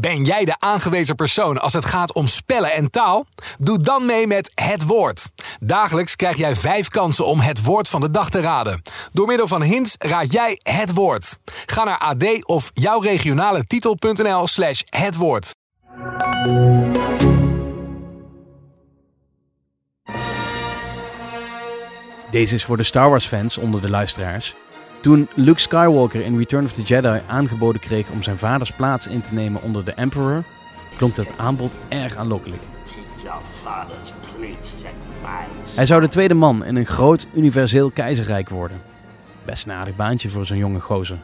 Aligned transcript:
Ben 0.00 0.24
jij 0.24 0.44
de 0.44 0.54
aangewezen 0.58 1.14
persoon 1.14 1.60
als 1.60 1.72
het 1.72 1.84
gaat 1.84 2.12
om 2.12 2.26
spellen 2.26 2.72
en 2.72 2.90
taal? 2.90 3.26
Doe 3.58 3.80
dan 3.80 4.06
mee 4.06 4.26
met 4.26 4.50
Het 4.54 4.84
Woord. 4.84 5.28
Dagelijks 5.60 6.16
krijg 6.16 6.36
jij 6.36 6.56
vijf 6.56 6.88
kansen 6.88 7.26
om 7.26 7.40
het 7.40 7.62
woord 7.62 7.88
van 7.88 8.00
de 8.00 8.10
dag 8.10 8.30
te 8.30 8.40
raden. 8.40 8.82
Door 9.12 9.26
middel 9.26 9.48
van 9.48 9.62
hints 9.62 9.94
raad 9.98 10.32
jij 10.32 10.60
het 10.62 10.94
woord. 10.94 11.38
Ga 11.66 11.84
naar 11.84 11.98
ad 11.98 12.44
of 12.44 12.70
jouwregionale 12.74 13.64
titel.nl 13.66 14.46
slash 14.46 14.82
het 14.84 15.16
woord. 15.16 15.54
Deze 22.30 22.54
is 22.54 22.64
voor 22.64 22.76
de 22.76 22.82
Star 22.82 23.10
Wars 23.10 23.26
fans 23.26 23.58
onder 23.58 23.80
de 23.80 23.90
luisteraars. 23.90 24.54
Toen 25.08 25.28
Luke 25.34 25.60
Skywalker 25.60 26.20
in 26.20 26.38
Return 26.38 26.64
of 26.64 26.72
the 26.72 26.82
Jedi 26.82 27.20
aangeboden 27.26 27.80
kreeg 27.80 28.10
om 28.10 28.22
zijn 28.22 28.38
vaders 28.38 28.72
plaats 28.72 29.06
in 29.06 29.20
te 29.20 29.34
nemen 29.34 29.62
onder 29.62 29.84
de 29.84 29.92
Emperor, 29.92 30.44
klonk 30.96 31.16
het 31.16 31.38
aanbod 31.38 31.78
erg 31.88 32.16
aanlokkelijk. 32.16 32.62
Hij 35.74 35.86
zou 35.86 36.00
de 36.00 36.08
tweede 36.08 36.34
man 36.34 36.64
in 36.64 36.76
een 36.76 36.86
groot 36.86 37.26
universeel 37.34 37.90
keizerrijk 37.90 38.48
worden. 38.48 38.80
Best 39.44 39.66
een 39.66 39.72
aardig 39.72 39.96
baantje 39.96 40.30
voor 40.30 40.46
zo'n 40.46 40.56
jonge 40.56 40.80
gozer. 40.80 41.18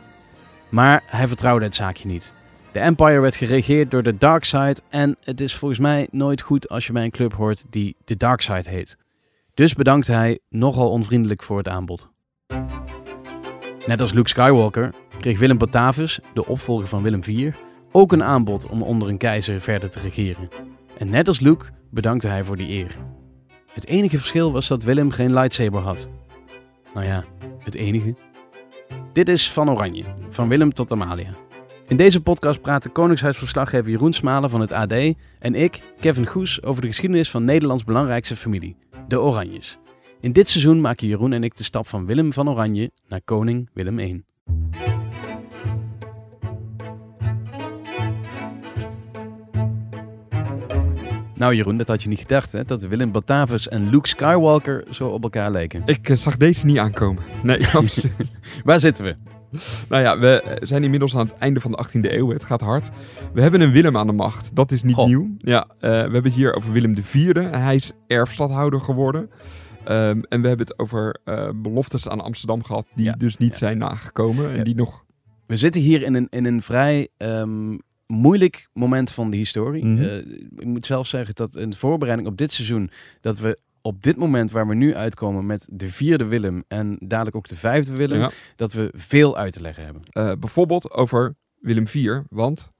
Maar 0.68 1.02
hij 1.06 1.28
vertrouwde 1.28 1.64
het 1.64 1.77
zaakje 1.77 2.08
niet. 2.08 2.32
De 2.72 2.78
Empire 2.80 3.20
werd 3.20 3.36
geregeerd 3.36 3.90
door 3.90 4.02
de 4.02 4.18
Dark 4.18 4.44
Side 4.44 4.77
en 4.88 5.16
het 5.24 5.40
is 5.40 5.55
volgens 5.55 5.80
mij 5.80 6.08
nooit 6.10 6.40
goed 6.40 6.68
als 6.68 6.86
je 6.86 6.92
bij 6.92 7.05
een 7.05 7.10
club 7.10 7.32
hoort 7.32 7.64
die 7.70 7.96
de 8.05 8.16
Dark 8.16 8.40
Side 8.40 8.70
heet. 8.70 8.96
Dus 9.55 9.74
bedankte 9.74 10.12
hij 10.12 10.38
nogal 10.48 10.90
onvriendelijk 10.90 11.42
voor 11.42 11.58
het 11.58 11.68
aanbod. 11.68 12.12
Net 13.86 14.00
als 14.00 14.12
Luke 14.12 14.28
Skywalker 14.28 14.92
kreeg 15.20 15.38
Willem 15.38 15.58
Batavus, 15.58 16.20
de 16.34 16.46
opvolger 16.46 16.88
van 16.88 17.02
Willem 17.02 17.20
IV, 17.27 17.52
ook 17.92 18.12
een 18.12 18.22
aanbod 18.22 18.66
om 18.68 18.82
onder 18.82 19.08
een 19.08 19.18
keizer 19.18 19.60
verder 19.60 19.90
te 19.90 19.98
regeren. 19.98 20.48
En 20.98 21.10
net 21.10 21.28
als 21.28 21.40
Luke 21.40 21.66
bedankte 21.90 22.28
hij 22.28 22.44
voor 22.44 22.56
die 22.56 22.68
eer. 22.68 22.96
Het 23.72 23.86
enige 23.86 24.18
verschil 24.18 24.52
was 24.52 24.68
dat 24.68 24.82
Willem 24.82 25.10
geen 25.10 25.32
lightsaber 25.32 25.80
had. 25.80 26.08
Nou 26.94 27.06
ja, 27.06 27.24
het 27.58 27.74
enige. 27.74 28.14
Dit 29.12 29.28
is 29.28 29.50
Van 29.50 29.70
Oranje, 29.70 30.05
van 30.28 30.48
Willem 30.48 30.72
tot 30.72 30.92
Amalia. 30.92 31.34
In 31.88 31.96
deze 31.96 32.20
podcast 32.20 32.60
praten 32.60 32.92
Koningshuisverslaggever 32.92 33.90
Jeroen 33.90 34.12
Smalen 34.12 34.50
van 34.50 34.60
het 34.60 34.72
AD 34.72 34.92
en 35.38 35.55
ik, 35.55 35.82
Kevin 36.00 36.27
Goes, 36.27 36.62
over 36.62 36.82
de 36.82 36.88
geschiedenis 36.88 37.30
van 37.30 37.44
Nederlands 37.44 37.84
belangrijkste 37.84 38.36
familie, 38.36 38.77
de 39.08 39.20
Oranjes. 39.20 39.78
In 40.25 40.33
dit 40.33 40.48
seizoen 40.48 40.80
maken 40.80 41.06
Jeroen 41.06 41.33
en 41.33 41.44
ik 41.44 41.56
de 41.56 41.64
stap 41.64 41.89
van 41.89 42.06
Willem 42.06 42.33
van 42.33 42.50
Oranje 42.50 42.91
naar 43.08 43.20
koning 43.25 43.69
Willem 43.72 43.98
I. 43.98 44.22
Nou 51.34 51.55
Jeroen, 51.55 51.77
dat 51.77 51.89
had 51.89 52.02
je 52.02 52.08
niet 52.08 52.19
gedacht 52.19 52.52
hè, 52.52 52.64
dat 52.64 52.83
Willem 52.83 53.12
Batavus 53.12 53.69
en 53.69 53.91
Luke 53.91 54.08
Skywalker 54.08 54.84
zo 54.91 55.08
op 55.08 55.22
elkaar 55.22 55.51
leken. 55.51 55.83
Ik 55.86 56.08
uh, 56.08 56.17
zag 56.17 56.36
deze 56.36 56.67
niet 56.67 56.79
aankomen. 56.79 57.23
Nee, 57.42 57.67
absoluut. 57.67 58.14
Waar 58.64 58.80
zitten 58.80 59.05
we? 59.05 59.17
Nou 59.89 60.02
ja, 60.02 60.18
we 60.18 60.58
zijn 60.63 60.84
inmiddels 60.84 61.17
aan 61.17 61.27
het 61.27 61.36
einde 61.39 61.61
van 61.61 61.70
de 61.70 61.84
18e 61.86 62.13
eeuw. 62.13 62.30
Het 62.30 62.45
gaat 62.45 62.61
hard. 62.61 62.90
We 63.33 63.40
hebben 63.40 63.61
een 63.61 63.73
Willem 63.73 63.96
aan 63.96 64.07
de 64.07 64.13
macht. 64.13 64.57
Dat 64.57 64.73
is 64.73 64.83
niet 64.83 64.95
Goh. 64.95 65.07
nieuw. 65.07 65.34
Ja, 65.39 65.67
uh, 65.68 65.80
we 65.80 65.89
hebben 65.89 66.24
het 66.24 66.34
hier 66.34 66.55
over 66.55 66.73
Willem 66.73 66.96
IV. 66.96 67.33
Hij 67.34 67.74
is 67.74 67.92
erfstadhouder 68.07 68.80
geworden. 68.80 69.30
Um, 69.89 70.22
en 70.28 70.40
we 70.42 70.48
hebben 70.48 70.67
het 70.67 70.78
over 70.78 71.17
uh, 71.24 71.48
beloftes 71.55 72.08
aan 72.08 72.20
Amsterdam 72.20 72.62
gehad 72.64 72.86
die 72.95 73.05
Ja, 73.05 73.12
dus 73.12 73.36
niet 73.36 73.52
ja. 73.52 73.58
zijn 73.58 73.78
nagekomen. 73.78 74.50
En 74.50 74.56
Ja. 74.56 74.64
die 74.64 74.74
nog... 74.74 75.05
We 75.46 75.56
zitten 75.56 75.80
hier 75.80 76.02
in 76.02 76.14
een, 76.14 76.27
in 76.30 76.45
een 76.45 76.62
vrij 76.62 77.08
ehm, 77.17 77.77
moeilijk 78.06 78.68
moment 78.72 79.11
van 79.12 79.30
de 79.30 79.36
historie. 79.36 79.84
Mhm. 79.84 80.02
Eh, 80.02 80.17
ik 80.56 80.64
moet 80.64 80.86
zelf 80.86 81.06
zeggen 81.06 81.34
dat 81.34 81.56
in 81.56 81.70
de 81.70 81.77
voorbereiding 81.77 82.28
op 82.28 82.36
dit 82.36 82.52
seizoen, 82.52 82.90
dat 83.20 83.39
we 83.39 83.58
op 83.83 84.02
dit 84.02 84.17
moment 84.17 84.50
waar 84.50 84.68
we 84.68 84.74
nu 84.74 84.95
uitkomen 84.95 85.46
met 85.46 85.67
de 85.70 85.89
vierde 85.90 86.24
Willem 86.24 86.64
en 86.68 86.96
dadelijk 87.01 87.36
ook 87.36 87.48
de 87.48 87.56
vijfde 87.56 87.92
Willem, 87.96 88.30
dat 88.56 88.72
we 88.72 88.90
veel 88.95 89.36
uit 89.36 89.52
te 89.52 89.61
leggen 89.61 89.84
hebben. 89.84 90.02
Uh, 90.12 90.33
bijvoorbeeld 90.39 90.90
over 90.90 91.34
Willem 91.61 91.84
IV. 91.92 92.20
Want 92.30 92.72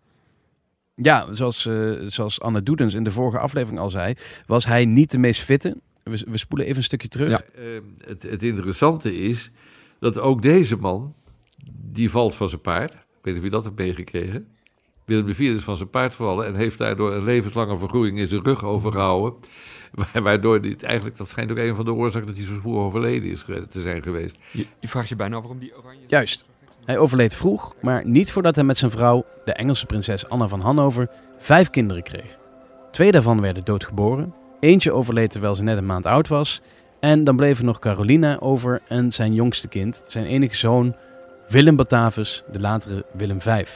Ja, 0.95 1.33
zoals, 1.33 1.67
eh, 1.67 1.91
zoals 2.07 2.41
Anne 2.41 2.63
Doedens 2.63 2.95
in 2.95 3.05
de 3.05 3.11
vorige 3.11 3.39
aflevering 3.39 3.81
al 3.81 3.91
zei, 3.91 4.15
was 4.47 4.67
hij 4.67 4.85
niet 4.85 5.11
de 5.11 5.19
meest 5.19 5.41
fitte. 5.41 5.77
We, 6.05 6.25
we 6.29 6.37
spoelen 6.37 6.67
even 6.67 6.79
een 6.79 6.85
stukje 6.85 7.09
terug. 7.09 7.31
Ja. 7.31 7.41
Eh, 7.55 7.65
het, 8.07 8.23
het 8.23 8.43
interessante 8.43 9.17
is 9.17 9.51
dat 10.01 10.19
ook 10.19 10.43
deze 10.43 10.77
man, 10.77 11.15
die 11.91 12.11
valt 12.11 12.35
van 12.35 12.49
zijn 12.49 12.61
paard. 12.61 12.93
Ik 12.93 12.99
weet 13.23 13.35
niet 13.35 13.37
of 13.37 13.43
je 13.45 13.51
dat 13.51 13.65
hebt 13.65 13.79
meegekregen. 13.79 14.47
Willem 15.05 15.29
IV 15.29 15.39
is 15.41 15.63
van 15.63 15.77
zijn 15.77 15.91
paard 15.91 16.15
gevallen 16.15 16.47
en 16.47 16.55
heeft 16.55 16.79
daardoor 16.79 17.13
een 17.13 17.25
levenslange 17.25 17.79
vergroeiing 17.79 18.19
in 18.19 18.27
zijn 18.27 18.45
rug 18.45 18.65
overgehouden. 18.65 19.39
Wa- 20.13 20.23
Waardoor 20.23 20.61
dit 20.61 20.83
eigenlijk, 20.83 21.17
dat 21.17 21.29
schijnt 21.29 21.51
ook 21.51 21.57
een 21.57 21.75
van 21.75 21.85
de 21.85 21.93
oorzaken 21.93 22.27
dat 22.27 22.37
hij 22.37 22.47
zo 22.47 22.55
spoedig 22.55 22.83
overleden 22.83 23.31
is 23.31 23.45
te 23.45 23.81
zijn 23.81 24.03
geweest. 24.03 24.37
je, 24.51 24.67
je 24.81 24.89
vraagt 24.89 25.09
je 25.09 25.17
bijna 25.17 25.35
af 25.37 25.41
waarom 25.43 25.59
die 25.61 25.77
oranje... 25.77 26.05
Juist. 26.07 26.45
Hij 26.85 26.99
overleed 26.99 27.35
vroeg, 27.37 27.75
maar 27.83 28.07
niet 28.09 28.33
voordat 28.33 28.55
hij 28.55 28.65
met 28.65 28.79
zijn 28.79 28.91
vrouw, 28.91 29.25
de 29.45 29.53
Engelse 29.53 29.87
prinses 29.87 30.29
Anna 30.29 30.49
van 30.49 30.61
Hannover, 30.61 31.09
vijf 31.39 31.71
kinderen 31.71 32.03
kreeg. 32.03 32.39
Twee 32.91 33.13
daarvan 33.13 33.41
werden 33.41 33.65
doodgeboren. 33.65 34.35
Eentje 34.65 34.93
overleed 34.93 35.31
terwijl 35.31 35.55
ze 35.55 35.63
net 35.63 35.77
een 35.77 35.87
maand 35.87 36.07
oud 36.07 36.29
was. 36.29 36.61
En 37.01 37.25
dan 37.25 37.37
bleven 37.37 37.65
nog 37.65 37.79
Carolina 37.79 38.39
over 38.41 38.81
en 38.89 39.13
zijn 39.13 39.35
jongste 39.35 39.69
kind, 39.69 40.05
zijn 40.07 40.25
enige 40.25 40.57
zoon, 40.57 40.95
Willem 41.49 41.77
Batavus, 41.77 42.43
de 42.53 42.61
latere 42.61 43.05
Willem 43.17 43.41
V. 43.41 43.67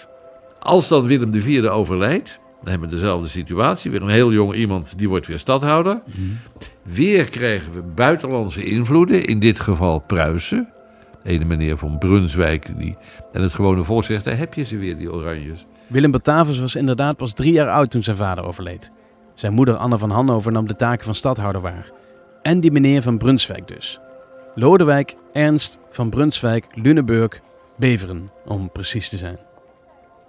Als 0.59 0.89
dan 0.89 1.07
Willem 1.07 1.35
IV 1.35 1.69
overlijdt, 1.69 2.39
dan 2.61 2.71
hebben 2.71 2.89
we 2.89 2.95
dezelfde 2.95 3.29
situatie. 3.29 3.91
Weer 3.91 4.03
een 4.03 4.09
heel 4.09 4.33
jong 4.33 4.55
iemand, 4.55 4.99
die 4.99 5.09
wordt 5.09 5.27
weer 5.27 5.39
stadhouder. 5.39 6.03
Weer 6.83 7.29
krijgen 7.29 7.73
we 7.73 7.83
buitenlandse 7.83 8.65
invloeden, 8.65 9.25
in 9.25 9.39
dit 9.39 9.61
geval 9.61 9.99
Pruisen. 9.99 10.69
Ene 11.25 11.45
meneer 11.45 11.77
van 11.77 11.99
Brunswijk. 11.99 12.79
Die, 12.79 12.97
en 13.33 13.43
het 13.43 13.53
gewone 13.53 13.85
volk 13.85 14.05
zegt, 14.05 14.25
daar 14.25 14.39
heb 14.39 14.55
je 14.55 14.65
ze 14.65 14.77
weer, 14.77 14.97
die 14.97 15.13
oranjes. 15.13 15.67
Willem 15.87 16.11
Batavus 16.11 16.59
was 16.61 16.75
inderdaad 16.75 17.17
pas 17.17 17.33
drie 17.33 17.53
jaar 17.53 17.71
oud 17.71 17.91
toen 17.91 18.03
zijn 18.03 18.17
vader 18.17 18.45
overleed. 18.45 18.91
Zijn 19.39 19.53
moeder 19.53 19.77
Anne 19.77 19.99
van 19.99 20.11
Hannover 20.11 20.53
nam 20.53 20.67
de 20.67 20.77
taken 20.77 21.05
van 21.05 21.15
stadhouder 21.15 21.61
waar. 21.61 21.91
En 22.43 22.61
die 22.61 22.71
meneer 22.71 23.03
van 23.03 23.19
Brunswijk 23.19 23.69
dus. 23.69 24.01
Lodewijk 24.55 25.17
Ernst 25.33 25.79
van 25.91 26.11
Brunswijk, 26.11 26.67
Luneburg, 26.75 27.41
Beveren, 27.77 28.31
om 28.47 28.71
precies 28.73 29.09
te 29.09 29.17
zijn. 29.17 29.39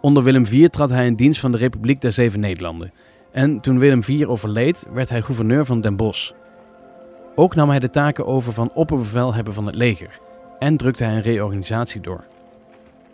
Onder 0.01 0.23
Willem 0.23 0.43
IV 0.43 0.67
trad 0.67 0.89
hij 0.89 1.05
in 1.05 1.15
dienst 1.15 1.39
van 1.39 1.51
de 1.51 1.57
Republiek 1.57 2.01
der 2.01 2.11
Zeven 2.11 2.39
Nederlanden. 2.39 2.93
En 3.31 3.59
toen 3.59 3.79
Willem 3.79 4.01
IV 4.07 4.25
overleed, 4.25 4.85
werd 4.93 5.09
hij 5.09 5.21
gouverneur 5.21 5.65
van 5.65 5.81
Den 5.81 5.95
Bosch. 5.95 6.31
Ook 7.35 7.55
nam 7.55 7.69
hij 7.69 7.79
de 7.79 7.89
taken 7.89 8.25
over 8.25 8.53
van 8.53 8.71
opperbevelhebber 8.73 9.53
van 9.53 9.65
het 9.65 9.75
leger. 9.75 10.19
En 10.59 10.77
drukte 10.77 11.03
hij 11.03 11.15
een 11.15 11.21
reorganisatie 11.21 12.01
door. 12.01 12.23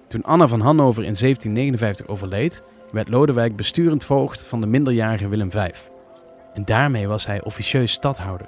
Toen 0.07 0.23
Anna 0.23 0.47
van 0.47 0.61
Hannover 0.61 1.03
in 1.03 1.15
1759 1.19 2.07
overleed, 2.07 2.63
werd 2.95 3.09
Lodewijk 3.09 3.55
besturend 3.55 4.03
voogd 4.03 4.45
van 4.45 4.61
de 4.61 4.67
minderjarige 4.67 5.27
Willem 5.27 5.51
V. 5.51 5.69
En 6.53 6.65
daarmee 6.65 7.07
was 7.07 7.25
hij 7.25 7.43
officieus 7.43 7.91
stadhouder. 7.91 8.47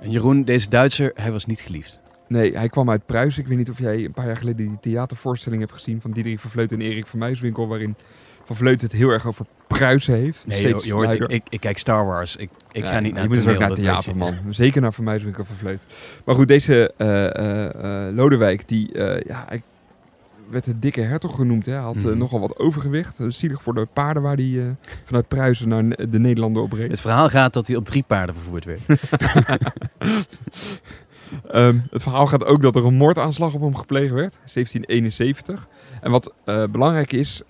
En 0.00 0.10
Jeroen, 0.10 0.44
deze 0.44 0.68
Duitser, 0.68 1.10
hij 1.14 1.32
was 1.32 1.46
niet 1.46 1.60
geliefd. 1.60 2.00
Nee, 2.28 2.56
hij 2.56 2.68
kwam 2.68 2.90
uit 2.90 3.06
Pruisen. 3.06 3.42
Ik 3.42 3.48
weet 3.48 3.58
niet 3.58 3.70
of 3.70 3.78
jij 3.78 4.04
een 4.04 4.12
paar 4.12 4.26
jaar 4.26 4.36
geleden 4.36 4.66
die 4.68 4.78
theatervoorstelling 4.80 5.60
hebt 5.60 5.74
gezien 5.74 6.00
van 6.00 6.10
Diederik 6.10 6.40
van 6.40 6.50
Vleuten 6.50 6.80
en 6.80 6.86
Erik 6.86 7.06
van 7.06 7.18
Muiswinkel, 7.18 7.68
waarin 7.68 7.94
Van 8.44 8.56
Vleuten 8.56 8.86
het 8.88 8.96
heel 8.96 9.10
erg 9.10 9.26
over 9.26 9.46
Pruisen 9.66 10.14
heeft. 10.14 10.46
Nee, 10.46 10.62
je, 10.68 10.80
je 10.84 10.92
hoort, 10.92 11.10
ik, 11.10 11.22
ik, 11.26 11.42
ik 11.48 11.60
kijk 11.60 11.78
Star 11.78 12.06
Wars. 12.06 12.36
Ik, 12.36 12.50
ik 12.72 12.84
Ja, 12.84 12.90
ga 12.90 13.00
niet 13.00 13.08
je 13.08 13.14
naar 13.18 13.26
moet 13.26 13.36
het 13.36 13.44
dus 13.44 13.54
toneel, 13.54 13.68
naar 13.68 13.78
theater, 13.78 14.12
je. 14.12 14.18
man. 14.18 14.34
Zeker 14.50 14.80
naar 14.80 14.92
Van 14.92 15.04
Muiswinkel 15.04 15.44
van 15.44 15.56
Vleut. 15.56 15.86
Maar 16.24 16.34
goed, 16.34 16.48
deze 16.48 16.92
eh, 16.96 17.36
eh, 17.36 18.06
eh, 18.08 18.14
Lodewijk, 18.14 18.68
die, 18.68 18.98
ja, 19.26 19.46
werd 20.50 20.64
de 20.64 20.78
dikke 20.78 21.00
hertog 21.00 21.34
genoemd. 21.34 21.66
Hè. 21.66 21.72
Hij 21.72 21.80
had 21.82 21.96
eh, 21.96 22.04
Mhm. 22.04 22.18
nogal 22.18 22.40
wat 22.40 22.58
overgewicht. 22.58 23.18
Zielig 23.28 23.62
voor 23.62 23.74
de 23.74 23.86
paarden 23.92 24.22
waar 24.22 24.36
hij 24.36 24.58
eh, 24.58 24.64
vanuit 25.04 25.28
Pruisen 25.28 25.68
naar 25.68 25.88
de 26.10 26.18
Nederlanden 26.18 26.62
op 26.62 26.72
reed. 26.72 26.90
Het 26.90 27.00
verhaal 27.00 27.28
gaat 27.28 27.52
dat 27.52 27.66
hij 27.66 27.76
op 27.76 27.84
drie 27.84 28.02
paarden 28.06 28.34
vervoerd 28.34 28.64
werd. 28.64 28.80
Ehm, 31.50 31.78
het 31.90 32.02
verhaal 32.02 32.26
gaat 32.26 32.44
ook 32.44 32.62
dat 32.62 32.76
er 32.76 32.84
een 32.86 32.94
moordaanslag 32.94 33.54
op 33.54 33.60
hem 33.60 33.76
gepleegd 33.76 34.12
werd, 34.12 34.32
1771. 34.32 35.68
En 36.00 36.10
wat 36.10 36.32
eh, 36.44 36.64
belangrijk 36.70 37.12
is, 37.12 37.42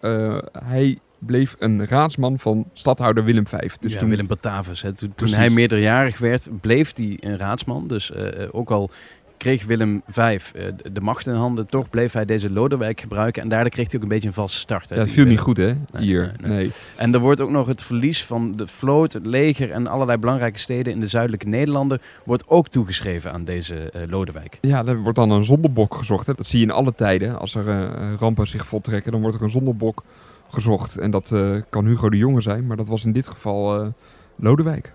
hij 0.66 0.98
bleef 1.18 1.54
een 1.58 1.86
raadsman 1.86 2.38
van 2.38 2.70
stadhouder 2.72 3.24
Willem 3.24 3.46
V. 3.46 3.58
Dus 3.80 3.92
ja, 3.92 3.98
toen, 3.98 4.08
Willem 4.08 4.26
Batavus. 4.26 4.82
Hè. 4.82 4.92
Toen, 4.92 5.28
hij 5.28 5.50
meerderjarig 5.50 6.18
werd, 6.18 6.48
bleef 6.60 6.92
hij 6.96 7.16
een 7.20 7.36
raadsman. 7.38 7.88
Dus 7.88 8.12
ook 8.50 8.70
al 8.70 8.90
kreeg 9.36 9.64
Willem 9.64 10.02
V 10.08 10.16
eh, 10.18 10.64
de- 10.92 11.00
macht 11.00 11.26
in 11.26 11.34
handen, 11.34 11.66
toch 11.66 11.90
bleef 11.90 12.12
hij 12.12 12.24
deze 12.24 12.50
Lodewijk 12.50 13.00
gebruiken. 13.00 13.42
En 13.42 13.48
daardoor 13.48 13.70
kreeg 13.70 13.86
hij 13.86 13.96
ook 13.96 14.02
een 14.02 14.08
beetje 14.08 14.28
een 14.28 14.34
valse 14.34 14.58
start. 14.58 14.88
Hè, 14.88 14.96
ja, 14.96 15.04
die, 15.04 15.12
viel 15.12 15.22
eh, 15.24 15.28
niet 15.30 15.38
goed, 15.38 15.56
hè? 15.56 15.64
nee, 15.66 16.02
Hier. 16.02 16.32
nee, 16.40 16.50
Nee, 16.56 16.70
En 16.96 17.14
er 17.14 17.20
wordt 17.20 17.40
ook 17.40 17.50
nog 17.50 17.66
het 17.66 17.82
verlies 17.82 18.24
van 18.24 18.56
de 18.56 18.66
vloot, 18.66 19.12
het 19.12 19.26
leger 19.26 19.70
en 19.70 19.86
allerlei 19.86 20.18
belangrijke 20.18 20.58
steden 20.58 20.92
in 20.92 21.00
de 21.00 21.08
zuidelijke 21.08 21.48
Nederlanden 21.48 22.00
wordt 22.24 22.44
ook 22.48 22.68
toegeschreven 22.68 23.32
aan 23.32 23.44
deze 23.44 23.90
eh, 23.90 24.02
Lodewijk. 24.08 24.58
Ja, 24.60 24.84
er 24.86 24.96
wordt 24.98 25.18
dan 25.18 25.30
een 25.30 25.44
zondebok 25.44 25.94
gezocht. 25.94 26.26
Hè. 26.26 26.34
Dat 26.34 26.46
zie 26.46 26.58
je 26.58 26.64
in 26.64 26.70
alle 26.70 26.94
tijden. 26.94 27.38
Als 27.38 27.54
er 27.54 27.90
rampen 28.18 28.46
zich 28.46 28.66
voltrekken, 28.66 29.12
dan 29.12 29.20
wordt 29.20 29.36
er 29.36 29.42
een 29.42 29.50
zondebok 29.50 30.02
gezocht. 30.48 30.96
En 30.98 31.10
dat 31.10 31.34
kan 31.70 31.86
Hugo 31.86 32.08
de 32.10 32.16
Jonge 32.16 32.40
zijn, 32.40 32.66
maar 32.66 32.76
dat 32.76 32.86
was 32.88 33.04
in 33.04 33.12
dit 33.12 33.28
geval 33.28 33.92
Lodewijk. 34.36 34.92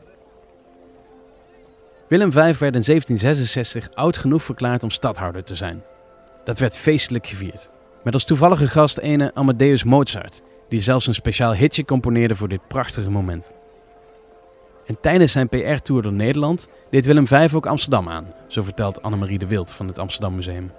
Willem 2.11 2.31
V 2.31 2.35
werd 2.35 2.75
in 2.75 2.83
1766 2.85 3.89
oud 3.93 4.17
genoeg 4.17 4.43
verklaard 4.43 4.83
om 4.83 4.89
stadhouder 4.89 5.43
te 5.43 5.55
zijn. 5.55 5.83
Dat 6.43 6.59
werd 6.59 6.77
feestelijk 6.77 7.27
gevierd. 7.27 7.69
Met 8.03 8.13
als 8.13 8.23
toevallige 8.23 8.67
gast 8.67 8.97
ene 8.97 9.31
Amadeus 9.33 9.83
Mozart, 9.83 10.41
die 10.69 10.81
zelfs 10.81 11.07
een 11.07 11.13
speciaal 11.13 11.55
hitje 11.55 11.85
componeerde 11.85 12.35
voor 12.35 12.47
dit 12.47 12.67
prachtige 12.67 13.09
moment. 13.09 13.53
En 14.85 14.97
tijdens 15.01 15.31
zijn 15.31 15.49
PR-tour 15.49 16.01
door 16.01 16.13
Nederland 16.13 16.67
deed 16.89 17.05
Willem 17.05 17.27
V 17.27 17.49
ook 17.53 17.65
Amsterdam 17.65 18.09
aan, 18.09 18.27
zo 18.47 18.63
vertelt 18.63 19.01
Annemarie 19.01 19.39
de 19.39 19.47
Wild 19.47 19.71
van 19.71 19.87
het 19.87 19.99
Amsterdam 19.99 20.35
Museum. 20.35 20.71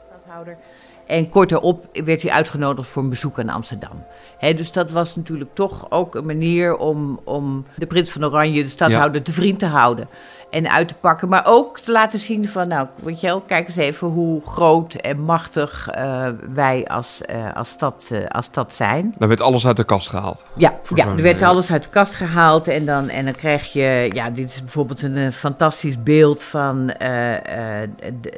En 1.06 1.28
kort 1.28 1.49
daarop 1.49 1.87
werd 2.04 2.22
hij 2.22 2.31
uitgenodigd 2.31 2.88
voor 2.88 3.02
een 3.02 3.08
bezoek 3.08 3.38
aan 3.38 3.49
Amsterdam. 3.49 4.04
Dus 4.38 4.72
dat 4.72 4.90
was 4.90 5.16
natuurlijk 5.16 5.50
toch 5.54 5.87
ook 5.90 6.14
een 6.14 6.26
manier 6.26 6.76
om, 6.76 7.20
om 7.25 7.66
de 7.76 7.87
prins 7.87 8.10
van 8.10 8.25
Oranje, 8.25 8.62
de 8.62 8.69
stadhouder, 8.69 9.22
te 9.22 9.32
vriend 9.32 9.58
te 9.58 9.66
houden. 9.66 10.08
En 10.50 10.70
uit 10.70 10.88
te 10.88 10.94
pakken, 10.94 11.28
maar 11.28 11.43
ook 11.46 11.78
te 11.78 11.93
laten 11.93 12.19
zien 12.19 12.49
van, 12.49 12.69
nou, 12.69 12.87
weet 13.02 13.20
je 13.20 13.26
wel, 13.26 13.40
kijk 13.40 13.66
eens 13.66 13.76
even 13.76 14.08
hoe 14.08 14.40
groot 14.46 14.94
en 14.94 15.20
machtig 15.20 15.88
eh, 15.88 16.26
wij 16.54 16.87
als, 16.87 17.22
eh, 17.22 17.54
als, 17.54 17.69
stad, 17.69 18.08
eh, 18.10 18.19
als 18.28 18.44
stad 18.44 18.75
zijn. 18.75 19.14
Daar 19.19 19.28
werd 19.28 19.40
alles 19.40 19.66
uit 19.66 19.76
de 19.76 19.84
kast 19.84 20.08
gehaald. 20.08 20.44
Ja, 20.56 20.75
ja 20.94 21.06
er 21.06 21.22
werd 21.22 21.43
alles 21.43 21.72
uit 21.72 21.82
de 21.82 21.88
kast 21.88 22.14
gehaald 22.14 22.69
en 22.69 22.87
dan, 22.87 23.08
en 23.08 23.25
dan 23.25 23.34
krijg 23.34 23.72
je, 23.72 24.10
ja, 24.12 24.31
dit 24.31 24.49
is 24.49 24.60
bijvoorbeeld 24.60 25.02
een, 25.02 25.32
fantastisch 25.32 26.02
beeld 26.02 26.44
van 26.44 26.87
de- 26.87 27.88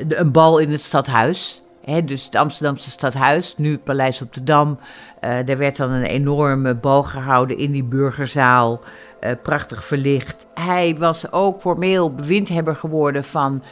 een 0.09 0.33
bal 0.33 0.59
in 0.59 0.71
het 0.71 0.81
stadhuis. 0.81 1.63
Dus 2.05 2.25
het 2.25 2.35
Amsterdamse 2.35 2.91
stadhuis, 2.91 3.57
nu 3.57 3.71
het 3.73 3.85
Paleis 3.85 4.23
op 4.23 4.33
de 4.33 4.43
Dam. 4.43 4.79
Eh 5.21 5.49
er 5.49 5.57
werd 5.57 5.77
dan 5.77 5.91
een 5.91 6.05
enorme 6.05 6.75
bal 6.75 7.03
gehouden 7.03 7.59
in 7.59 7.73
die 7.73 7.85
burgerzaal, 7.85 8.81
eh, 9.21 9.31
prachtig 9.43 9.85
verlicht. 9.85 10.47
Hij 10.55 10.97
was 10.99 11.33
ook 11.33 11.61
formeel 11.61 12.15
bewindhebber 12.15 12.77
geworden 12.77 13.25
van 13.25 13.63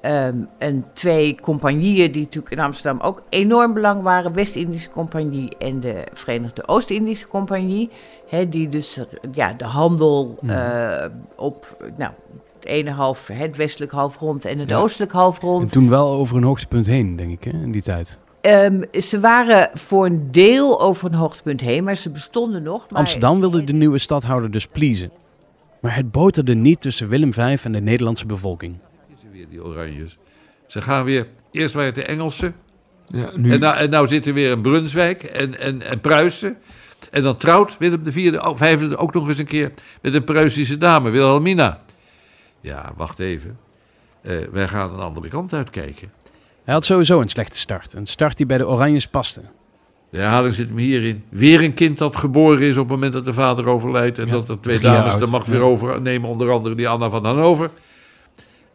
ehm, 0.00 0.44
een, 0.58 0.84
twee 0.92 1.40
compagnieën 1.40 2.12
die 2.12 2.22
natuurlijk 2.22 2.52
in 2.52 2.60
Amsterdam 2.60 3.00
ook 3.00 3.22
enorm 3.28 3.74
belang 3.74 4.02
waren. 4.02 4.32
West-Indische 4.32 4.88
Compagnie 4.88 5.56
en 5.58 5.80
de 5.80 6.04
Verenigde 6.12 6.68
Oost-Indische 6.68 7.28
Compagnie. 7.28 7.90
Die 8.48 8.68
dus 8.68 9.00
ja, 9.32 9.52
de 9.52 9.64
handel 9.64 10.38
eh, 10.46 11.04
op 11.36 11.76
nou, 11.96 12.12
het 12.62 12.70
ene 12.70 12.90
half, 12.90 13.26
het 13.26 13.56
westelijk 13.56 13.92
halfrond 13.92 14.44
en 14.44 14.58
het 14.58 14.70
Ja. 14.70 14.78
oostelijk 14.78 15.12
halfrond. 15.12 15.62
En 15.62 15.70
toen 15.70 15.88
wel 15.88 16.08
over 16.12 16.36
een 16.36 16.42
hoogtepunt 16.42 16.86
heen, 16.86 17.16
denk 17.16 17.30
ik, 17.32 17.44
hè, 17.52 17.58
in 17.62 17.72
die 17.72 17.82
tijd. 17.82 18.18
Ehm, 18.40 18.82
ze 19.00 19.20
waren 19.20 19.70
voor 19.74 20.06
een 20.06 20.28
deel 20.30 20.80
over 20.80 21.06
een 21.06 21.14
hoogtepunt 21.18 21.60
heen, 21.60 21.84
maar 21.84 21.96
ze 21.96 22.10
bestonden 22.10 22.62
nog. 22.62 22.90
Maar 22.90 22.98
Amsterdam 23.00 23.40
wilde 23.40 23.64
de 23.64 23.72
nieuwe 23.72 23.98
stadhouder 23.98 24.50
dus 24.50 24.66
pleasen. 24.66 25.10
Maar 25.80 25.96
het 25.96 26.10
boterde 26.10 26.54
niet 26.54 26.80
tussen 26.80 27.08
Willem 27.08 27.32
V 27.32 27.58
en 27.64 27.72
de 27.72 27.80
Nederlandse 27.80 28.26
bevolking. 28.26 28.76
Ze 29.20 29.26
weer 29.32 29.48
die 29.48 29.64
oranjes. 29.64 30.18
Ze 30.66 30.82
gaan 30.82 31.04
weer, 31.04 31.26
eerst 31.50 31.74
waren 31.74 31.88
het 31.94 31.98
de 31.98 32.04
Engelsen. 32.04 32.54
Ja, 33.06 33.30
nu, 33.36 33.52
En, 33.52 33.60
nou, 33.60 33.76
en 33.76 33.90
nou 33.90 34.06
zit 34.06 34.26
er 34.26 34.34
weer 34.34 34.52
een 34.52 34.60
Brunswijk 34.62 35.22
en, 35.22 35.58
en, 35.58 35.82
en 35.82 36.00
Pruisen. 36.00 36.56
En 37.10 37.22
dan 37.22 37.36
trouwt 37.36 37.78
Willem 37.78 38.02
de 38.02 38.12
vierde, 38.12 38.48
oh, 38.48 38.56
vijfde 38.56 38.96
ook 38.96 39.14
nog 39.14 39.28
eens 39.28 39.38
een 39.38 39.46
keer 39.46 39.72
met 40.02 40.14
een 40.14 40.24
Pruisische 40.24 40.78
dame, 40.78 41.10
Wilhelmina. 41.10 41.80
Ja, 42.60 42.92
wacht 42.96 43.18
even. 43.18 43.58
Eh, 44.22 44.36
wij 44.52 44.68
gaan 44.68 44.92
een 44.92 45.00
andere 45.00 45.28
kant 45.28 45.52
uitkijken. 45.52 46.12
Hij 46.64 46.74
had 46.74 46.84
sowieso 46.84 47.20
een 47.20 47.28
slechte 47.28 47.58
start. 47.58 47.94
Een 47.94 48.06
start 48.06 48.36
die 48.36 48.46
bij 48.46 48.58
de 48.58 48.66
Oranjes 48.68 49.06
paste. 49.06 49.42
De 50.10 50.18
herhaling 50.18 50.54
zit 50.54 50.68
hem 50.68 50.76
hierin. 50.76 51.24
Weer 51.28 51.62
een 51.62 51.74
kind 51.74 51.98
dat 51.98 52.16
geboren 52.16 52.60
is 52.60 52.76
op 52.76 52.82
het 52.82 52.94
moment 52.94 53.12
dat 53.12 53.24
de 53.24 53.32
vader 53.32 53.66
overlijdt. 53.66 54.18
En 54.18 54.26
Ja, 54.26 54.32
dat 54.32 54.48
er 54.48 54.60
twee 54.60 54.78
dames 54.78 55.16
de 55.16 55.30
macht 55.30 55.46
ja. 55.46 55.52
weer 55.52 55.60
overnemen. 55.60 56.28
Onder 56.28 56.50
andere 56.50 56.74
die 56.74 56.88
Anna 56.88 57.10
van 57.10 57.24
Hannover. 57.24 57.70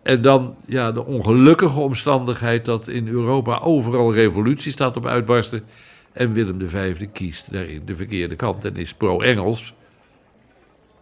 En 0.04 0.22
dan 0.22 0.56
ja, 0.66 0.92
de 0.92 1.06
ongelukkige 1.06 1.80
omstandigheid 1.80 2.66
dat 2.66 2.88
in 2.88 3.08
Europa 3.08 3.60
overal 3.60 4.14
revolutie 4.14 4.72
staat 4.72 4.98
op 4.98 5.06
uitbarsten. 5.06 5.64
En 6.14 6.34
Willem 6.34 6.70
V 6.70 7.08
kiest 7.14 7.52
daarin 7.52 7.82
de 7.86 7.96
verkeerde 7.96 8.36
kant 8.36 8.66
en 8.66 8.76
is 8.76 8.94
pro-Engels. 8.94 9.74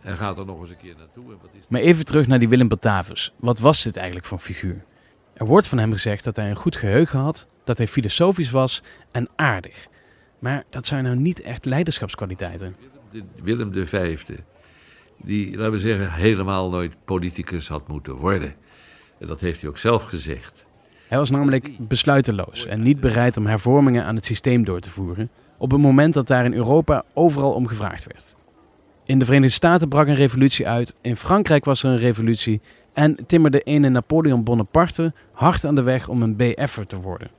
En 0.03 0.17
gaat 0.17 0.37
er 0.37 0.45
nog 0.45 0.59
eens 0.61 0.69
een 0.69 0.77
keer 0.77 0.95
naartoe. 0.97 1.23
En 1.31 1.37
wat 1.41 1.49
is 1.57 1.65
Maar 1.69 1.81
even 1.81 2.05
terug 2.05 2.27
naar 2.27 2.39
die 2.39 2.49
Willem 2.49 2.67
Batavus. 2.67 3.33
Wat 3.37 3.59
was 3.59 3.83
dit 3.83 3.95
eigenlijk 3.97 4.25
voor 4.25 4.37
een 4.37 4.43
figuur? 4.43 4.83
Er 5.33 5.45
wordt 5.45 5.67
van 5.67 5.77
hem 5.77 5.91
gezegd 5.91 6.23
dat 6.23 6.35
hij 6.35 6.49
een 6.49 6.55
goed 6.55 6.75
geheugen 6.75 7.19
had, 7.19 7.45
dat 7.63 7.77
hij 7.77 7.87
filosofisch 7.87 8.49
was 8.51 8.83
en 9.11 9.29
aardig. 9.35 9.87
Maar 10.39 10.63
dat 10.69 10.85
zijn 10.87 11.03
nou 11.03 11.15
niet 11.15 11.41
echt 11.41 11.65
leiderschapskwaliteiten. 11.65 12.75
de- 13.11 13.23
Willem 13.43 13.73
V, 13.87 14.17
die, 15.17 15.57
laten 15.57 15.71
we 15.71 15.79
zeggen, 15.79 16.11
helemaal 16.13 16.69
nooit 16.69 16.95
politicus 17.05 17.67
had 17.67 17.87
moeten 17.87 18.13
worden. 18.15 18.53
En 19.19 19.27
dat 19.27 19.39
heeft 19.39 19.61
hij 19.61 19.69
ook 19.69 19.77
zelf 19.77 20.03
gezegd. 20.03 20.65
Hij 21.07 21.17
was 21.17 21.29
namelijk 21.29 21.87
besluiteloos 21.87 22.65
en 22.65 22.81
niet 22.81 22.99
bereid 22.99 23.37
om 23.37 23.45
hervormingen 23.47 24.03
aan 24.05 24.15
het 24.15 24.25
systeem 24.25 24.63
door 24.63 24.79
te 24.79 24.89
voeren, 24.89 25.29
op 25.57 25.71
het 25.71 25.81
moment 25.81 26.13
dat 26.13 26.27
daar 26.27 26.45
in 26.45 26.53
Europa 26.53 27.03
overal 27.13 27.53
om 27.53 27.67
gevraagd 27.67 28.05
werd. 28.07 28.35
In 29.05 29.19
de 29.19 29.25
Verenigde 29.25 29.53
Staten 29.53 29.89
brak 29.89 30.07
een 30.07 30.15
revolutie 30.15 30.67
uit, 30.67 30.95
in 31.01 31.15
Frankrijk 31.15 31.65
was 31.65 31.83
er 31.83 31.89
een 31.89 31.97
revolutie 31.97 32.61
en 32.93 33.25
timmerde 33.27 33.61
ene 33.61 33.89
Napoleon 33.89 34.43
Bonaparte 34.43 35.13
hard 35.31 35.65
aan 35.65 35.75
de 35.75 35.81
weg 35.81 36.07
om 36.07 36.21
een 36.21 36.35
BF'er 36.35 36.87
te 36.87 36.99
worden. 36.99 37.31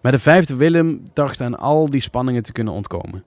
Maar 0.00 0.12
de 0.12 0.18
vijfde 0.18 0.56
Willem 0.56 1.02
dacht 1.12 1.40
aan 1.40 1.58
al 1.58 1.90
die 1.90 2.00
spanningen 2.00 2.42
te 2.42 2.52
kunnen 2.52 2.72
ontkomen. 2.72 3.24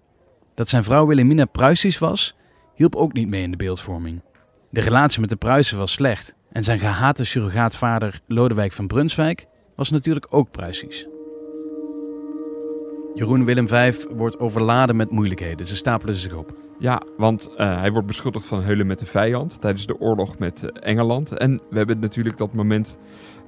Dat 0.54 0.69
zijn 0.69 0.84
vrouw 0.84 1.06
Wilhelmina 1.07 1.46
Pruisisch 1.46 1.98
was, 1.98 2.36
hielp 2.74 2.96
ook 2.96 3.13
niet 3.13 3.27
mee 3.27 3.44
in 3.44 3.51
de 3.51 3.58
beeldvorming. 3.58 4.22
De 4.70 4.82
relatie 4.82 5.20
met 5.20 5.30
de 5.30 5.36
Pruisen 5.36 5.77
was 5.77 5.91
slecht 5.91 6.36
en 6.51 6.63
zijn 6.63 6.80
gehate 6.80 7.24
surrogaatvader 7.24 8.22
Lodewijk 8.27 8.72
van 8.72 8.88
Brunswijk 8.88 9.48
was 9.75 9.89
natuurlijk 9.89 10.27
ook 10.30 10.51
Pruisisch. 10.51 11.08
Jeroen 13.13 13.46
Willem 13.46 13.68
V 13.68 14.03
wordt 14.10 14.39
overladen 14.39 14.96
met 14.96 15.12
moeilijkheden. 15.12 15.68
Ze 15.68 15.75
stapelen 15.75 16.15
zich 16.15 16.34
op. 16.34 16.64
Ja, 16.79 17.01
want 17.17 17.50
eh, 17.58 17.79
hij 17.79 17.91
wordt 17.91 18.08
beschuldigd 18.08 18.46
van 18.46 18.62
heulen 18.63 18.88
met 18.88 19.00
de 19.00 19.05
vijand 19.05 19.62
tijdens 19.62 19.86
de 19.86 20.00
oorlog 20.00 20.38
met 20.39 20.63
eh, 20.63 20.89
Engeland. 20.91 21.32
En 21.32 21.62
we 21.70 21.77
hebben 21.77 22.00
natuurlijk 22.00 22.38
dat 22.38 22.53
moment 22.53 22.98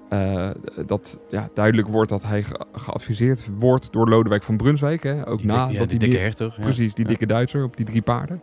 eh, 0.10 0.50
dat 0.86 1.20
ja, 1.30 1.50
duidelijk 1.54 1.88
wordt 1.88 2.10
dat 2.10 2.24
hij 2.24 2.44
ge- 2.44 2.66
geadviseerd 2.72 3.48
wordt 3.60 3.92
door 3.92 4.10
Lodewijk 4.10 4.44
van 4.44 4.58
Brunswijk. 4.58 5.04
Hè? 5.04 5.28
Ook 5.28 5.38
Die, 5.38 5.48
na 5.48 5.56
ja, 5.56 5.78
dat 5.80 5.90
die 5.90 5.98
hij 5.98 5.98
dikke 5.98 6.18
hertog. 6.18 6.56
ja. 6.58 6.62
Precies, 6.64 6.94
die 6.94 7.04
Ja. 7.04 7.10
dikke 7.10 7.26
Duitser 7.26 7.64
op 7.64 7.78
die 7.78 7.86
drie 7.86 8.02
paarden. 8.02 8.42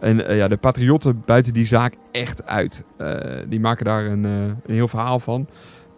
En 0.00 0.36
ja, 0.36 0.48
de 0.48 0.56
patriotten 0.56 1.22
buiten 1.26 1.52
die 1.52 1.66
zaak 1.66 1.94
echt 2.10 2.46
uit. 2.46 2.84
Die 3.48 3.60
maken 3.60 3.84
daar 3.84 4.04
een, 4.06 4.24
een 4.24 4.56
heel 4.66 4.88
verhaal 4.88 5.18
van. 5.20 5.46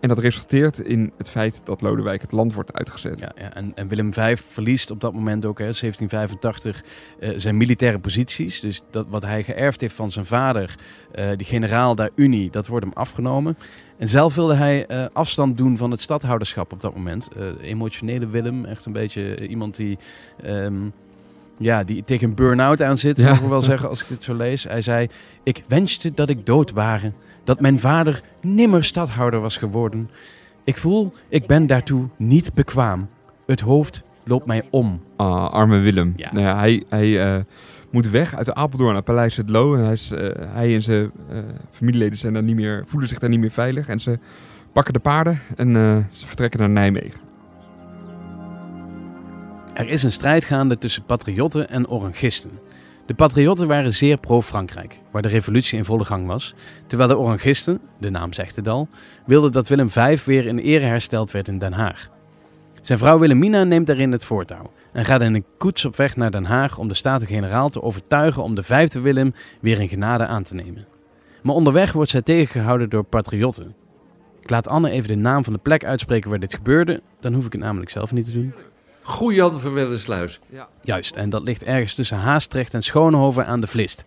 En 0.02 0.08
dat 0.08 0.18
resulteert 0.18 0.78
in 0.78 1.12
het 1.16 1.28
feit 1.28 1.60
dat 1.64 1.80
Lodewijk 1.80 2.20
het 2.22 2.32
land 2.32 2.54
wordt 2.54 2.72
uitgezet. 2.72 3.18
Ja, 3.18 3.32
ja, 3.36 3.54
en, 3.54 3.72
en 3.74 3.88
Willem 3.88 4.14
V 4.14 4.40
verliest 4.40 4.90
op 4.90 5.00
dat 5.00 5.12
moment 5.12 5.44
ook, 5.44 5.58
hè, 5.58 5.64
1785, 5.64 6.84
eh, 7.18 7.30
zijn 7.36 7.56
militaire 7.56 7.98
posities. 7.98 8.60
Dus 8.60 8.82
dat, 8.90 9.06
wat 9.08 9.22
hij 9.22 9.42
geërfd 9.42 9.80
heeft 9.80 9.94
van 9.94 10.12
zijn 10.12 10.26
vader, 10.26 10.74
eh, 11.12 11.26
die 11.36 11.46
generaal 11.46 11.94
daar 11.94 12.10
Unie, 12.14 12.50
dat 12.50 12.66
wordt 12.66 12.84
hem 12.84 12.94
afgenomen. 12.94 13.58
En 13.96 14.08
zelf 14.08 14.34
wilde 14.34 14.54
hij 14.54 14.86
eh, 14.86 15.04
afstand 15.12 15.56
doen 15.56 15.76
van 15.76 15.90
het 15.90 16.00
stadhouderschap 16.00 16.72
op 16.72 16.80
dat 16.80 16.94
moment. 16.94 17.28
Emotionele 17.60 18.26
Willem, 18.26 18.64
echt 18.64 18.84
een 18.84 18.92
beetje 18.92 19.48
iemand 19.48 19.76
die, 19.76 19.98
ehm, 20.42 20.88
ja, 21.62 21.84
die 21.84 22.04
tegen 22.04 22.28
een 22.28 22.34
burn-out 22.34 22.82
aan 22.82 22.98
zit, 22.98 23.20
Ja. 23.20 23.28
mag 23.28 23.40
ik 23.40 23.48
wel 23.48 23.62
zeggen, 23.62 23.88
als 23.88 24.02
ik 24.02 24.08
dit 24.08 24.22
zo 24.22 24.34
lees. 24.34 24.64
Hij 24.64 24.82
zei, 24.82 25.08
ik 25.42 25.64
wenste 25.68 26.14
dat 26.14 26.28
ik 26.28 26.46
dood 26.46 26.70
ware, 26.70 27.12
dat 27.44 27.60
mijn 27.60 27.80
vader 27.80 28.20
nimmer 28.42 28.84
stadhouder 28.84 29.40
was 29.40 29.56
geworden. 29.56 30.10
Ik 30.64 30.76
voel, 30.76 31.12
ik 31.28 31.46
ben 31.46 31.66
daartoe 31.66 32.08
niet 32.16 32.54
bekwaam. 32.54 33.06
Het 33.46 33.60
hoofd 33.60 34.00
loopt 34.24 34.46
mij 34.46 34.62
om. 34.70 35.02
Ah, 35.16 35.50
arme 35.50 35.78
Willem. 35.78 36.12
Ja. 36.16 36.32
Nou 36.32 36.44
ja, 36.44 36.58
hij 36.58 36.84
hij 36.88 37.34
eh, 37.34 37.40
moet 37.90 38.10
weg 38.10 38.34
uit 38.36 38.54
Apeldoorn 38.54 38.92
naar 38.92 39.02
Paleis 39.02 39.36
het 39.36 39.50
Loo. 39.50 39.74
En 39.74 39.84
hij, 39.84 39.92
is, 39.92 40.10
eh, 40.10 40.28
hij 40.46 40.74
en 40.74 40.82
zijn 40.82 41.10
eh, 41.30 41.38
familieleden 41.70 42.18
zijn 42.18 42.32
daar 42.32 42.42
niet 42.42 42.56
meer, 42.56 42.84
voelen 42.86 43.08
zich 43.08 43.18
daar 43.18 43.30
niet 43.30 43.40
meer 43.40 43.50
veilig. 43.50 43.88
En 43.88 44.00
ze 44.00 44.18
pakken 44.72 44.92
de 44.92 44.98
paarden 44.98 45.40
en 45.56 45.72
ze 46.12 46.26
vertrekken 46.26 46.60
naar 46.60 46.70
Nijmegen. 46.70 47.20
Er 49.72 49.88
is 49.88 50.02
een 50.02 50.12
strijd 50.12 50.44
gaande 50.44 50.78
tussen 50.78 51.04
patriotten 51.04 51.68
en 51.68 51.88
orangisten. 51.88 52.50
De 53.06 53.14
patriotten 53.14 53.66
waren 53.66 53.94
zeer 53.94 54.16
pro-Frankrijk, 54.16 55.00
waar 55.10 55.22
de 55.22 55.28
revolutie 55.28 55.78
in 55.78 55.84
volle 55.84 56.04
gang 56.04 56.26
was, 56.26 56.54
terwijl 56.86 57.08
de 57.08 57.18
orangisten, 57.18 57.80
de 57.98 58.10
naam 58.10 58.32
zegt 58.32 58.56
het 58.56 58.68
al, 58.68 58.88
wilden 59.26 59.52
dat 59.52 59.68
Willem 59.68 59.90
V 59.90 60.24
weer 60.24 60.46
in 60.46 60.58
ere 60.58 60.84
hersteld 60.84 61.30
werd 61.30 61.48
in 61.48 61.58
Den 61.58 61.72
Haag. 61.72 62.10
Zijn 62.80 62.98
vrouw 62.98 63.18
Wilhelmina 63.18 63.64
neemt 63.64 63.86
daarin 63.86 64.12
het 64.12 64.24
voortouw 64.24 64.70
en 64.92 65.04
gaat 65.04 65.22
in 65.22 65.34
een 65.34 65.44
koets 65.58 65.84
op 65.84 65.96
weg 65.96 66.16
naar 66.16 66.30
Den 66.30 66.44
Haag 66.44 66.78
om 66.78 66.88
de 66.88 66.94
Staten-Generaal 66.94 67.68
te 67.68 67.82
overtuigen 67.82 68.42
om 68.42 68.54
de 68.54 68.62
vijfde 68.62 69.00
Willem 69.00 69.34
weer 69.60 69.80
in 69.80 69.88
genade 69.88 70.26
aan 70.26 70.42
te 70.42 70.54
nemen. 70.54 70.86
Maar 71.42 71.54
onderweg 71.54 71.92
wordt 71.92 72.10
zij 72.10 72.22
tegengehouden 72.22 72.90
door 72.90 73.04
patriotten. 73.04 73.74
Ik 74.40 74.50
laat 74.50 74.68
Anne 74.68 74.90
even 74.90 75.08
de 75.08 75.14
naam 75.14 75.44
van 75.44 75.52
de 75.52 75.58
plek 75.58 75.84
uitspreken 75.84 76.30
waar 76.30 76.40
dit 76.40 76.54
gebeurde, 76.54 77.02
dan 77.20 77.34
hoef 77.34 77.46
ik 77.46 77.52
het 77.52 77.60
namelijk 77.60 77.90
zelf 77.90 78.12
niet 78.12 78.24
te 78.24 78.32
doen. 78.32 78.54
Goejan 79.02 79.60
van 79.60 79.72
Wellensluis. 79.72 80.40
Juist, 80.82 81.16
en 81.16 81.30
dat 81.30 81.42
ligt 81.42 81.62
ergens 81.62 81.94
tussen 81.94 82.18
Haastrecht 82.18 82.74
en 82.74 82.82
Schoonhoven 82.82 83.46
aan 83.46 83.60
de 83.60 83.66
Vlist. 83.66 84.04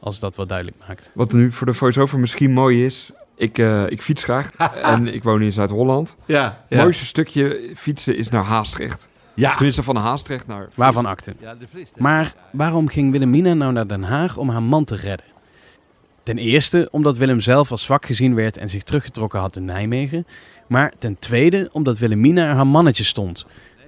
Als 0.00 0.18
dat 0.18 0.36
wat 0.36 0.48
duidelijk 0.48 0.76
maakt. 0.88 1.10
Wat 1.14 1.32
nu 1.32 1.52
voor 1.52 1.66
de 1.66 1.74
voice-over 1.74 2.18
misschien 2.18 2.52
mooi 2.52 2.86
is. 2.86 3.10
Ik, 3.36 3.58
eh, 3.58 3.90
ik 3.90 4.02
fiets 4.02 4.22
graag 4.24 4.50
en 4.82 5.14
ik 5.14 5.22
woon 5.22 5.42
in 5.42 5.52
Zuid-Holland. 5.52 6.16
Ja, 6.24 6.64
Het 6.68 6.78
mooiste 6.78 7.04
stukje 7.04 7.72
fietsen 7.76 8.16
is 8.16 8.28
naar 8.28 8.44
Haastrecht. 8.44 9.08
Ja. 9.34 9.48
Of 9.48 9.54
tenminste 9.54 9.82
van 9.82 9.96
Haastrecht 9.96 10.46
naar... 10.46 10.68
Waarvan 10.74 11.06
akte. 11.06 11.34
Ja, 11.40 11.54
de 11.54 11.66
Vlist. 11.66 11.92
Maar 11.98 12.34
waarom 12.50 12.88
ging 12.88 13.10
Wilhelmina 13.10 13.54
nou 13.54 13.72
naar 13.72 13.86
Den 13.86 14.02
Haag 14.02 14.36
om 14.36 14.48
haar 14.48 14.62
man 14.62 14.84
te 14.84 14.96
redden? 14.96 15.26
Ten 16.22 16.38
eerste 16.38 16.88
omdat 16.90 17.16
Willem 17.16 17.40
zelf 17.40 17.70
als 17.70 17.82
zwak 17.82 18.06
gezien 18.06 18.34
werd 18.34 18.56
en 18.56 18.70
zich 18.70 18.82
teruggetrokken 18.82 19.40
had 19.40 19.56
in 19.56 19.64
Nijmegen. 19.64 20.26
Maar 20.66 20.92
ten 20.98 21.18
tweede 21.18 21.68
omdat 21.72 21.98
Wilhelmina 21.98 22.54
haar 22.54 22.66
mannetje 22.66 23.04
stond. 23.04 23.46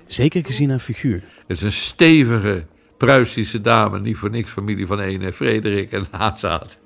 Zeker 0.08 0.44
gezien 0.44 0.70
haar 0.70 0.78
figuur. 0.78 1.22
Het 1.46 1.56
is 1.56 1.62
een 1.62 1.72
stevige 1.72 2.64
Pruisische 2.96 3.60
dame, 3.60 4.00
niet 4.00 4.16
voor 4.16 4.30
niks 4.30 4.50
familie 4.50 4.86
van 4.86 5.00
ene 5.00 5.32
Frederik 5.32 5.92
en 5.92 6.04
Hazaat. 6.10 6.78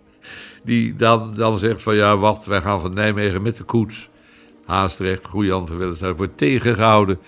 Die 0.64 0.97
dan, 0.97 1.35
dan 1.35 1.59
zegt 1.59 1.83
van 1.83 1.95
ja, 1.95 2.17
wacht, 2.17 2.47
wij 2.47 2.61
gaan 2.61 2.81
van 2.81 2.95
Nijmegen 2.95 3.43
met 3.43 3.57
de 3.57 3.62
koets. 3.62 4.09
Haastrecht, 4.64 5.26
Goejan 5.26 5.67
van 5.67 5.76
Willemshuis 5.76 6.17
wordt 6.17 6.38
tegengehouden 6.38 7.19